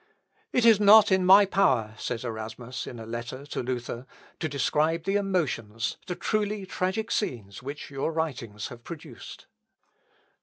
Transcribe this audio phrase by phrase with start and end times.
[0.51, 4.07] "It is not in my power," says Erasmus, in a letter to Luther,
[4.39, 9.45] "to describe the emotions, the truly tragic scenes, which your writings have produced."